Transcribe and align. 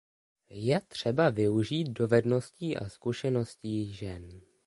Je 0.49 0.81
třeba 0.87 1.29
využít 1.29 1.83
dovedností 1.89 2.77
a 2.77 2.89
zkušeností 2.89 3.93
žen. 3.93 4.41